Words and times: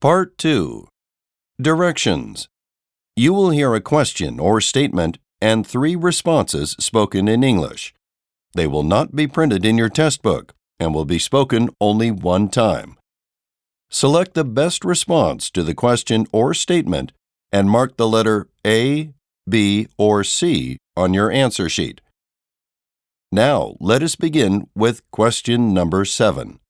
Part 0.00 0.38
2 0.38 0.86
Directions 1.60 2.46
You 3.16 3.34
will 3.34 3.50
hear 3.50 3.74
a 3.74 3.80
question 3.80 4.38
or 4.38 4.60
statement 4.60 5.18
and 5.40 5.66
three 5.66 5.96
responses 5.96 6.76
spoken 6.78 7.26
in 7.26 7.42
English. 7.42 7.92
They 8.54 8.68
will 8.68 8.84
not 8.84 9.16
be 9.16 9.26
printed 9.26 9.64
in 9.64 9.76
your 9.76 9.88
test 9.88 10.22
book 10.22 10.54
and 10.78 10.94
will 10.94 11.04
be 11.04 11.18
spoken 11.18 11.70
only 11.80 12.12
one 12.12 12.48
time. 12.48 12.96
Select 13.90 14.34
the 14.34 14.44
best 14.44 14.84
response 14.84 15.50
to 15.50 15.64
the 15.64 15.74
question 15.74 16.28
or 16.30 16.54
statement 16.54 17.10
and 17.50 17.68
mark 17.68 17.96
the 17.96 18.06
letter 18.06 18.46
A, 18.64 19.10
B, 19.50 19.88
or 19.98 20.22
C 20.22 20.78
on 20.96 21.12
your 21.12 21.32
answer 21.32 21.68
sheet. 21.68 22.00
Now, 23.32 23.74
let 23.80 24.04
us 24.04 24.14
begin 24.14 24.68
with 24.76 25.02
question 25.10 25.74
number 25.74 26.04
7. 26.04 26.60